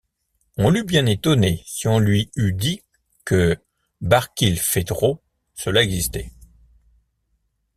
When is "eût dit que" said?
2.35-3.55